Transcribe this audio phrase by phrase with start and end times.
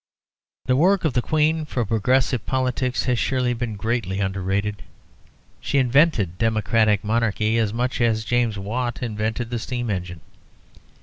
[0.65, 4.81] The work of the Queen for progressive politics has surely been greatly underrated.
[5.59, 10.21] She invented democratic monarchy as much as James Watt invented the steam engine.